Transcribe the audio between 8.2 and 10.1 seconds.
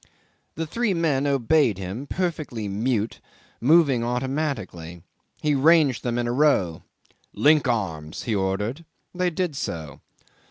he ordered. They did so.